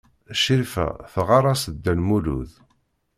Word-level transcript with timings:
Crifa 0.41 0.85
teɣɣar-as 1.13 1.63
Dda 1.73 1.93
Lmulud. 1.99 2.51